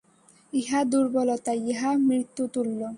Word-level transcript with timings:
ইহা 0.53 0.79
দুর্বলতা, 0.91 1.51
ইহা 1.63 1.91
মৃত্যুতুল্য। 2.07 2.81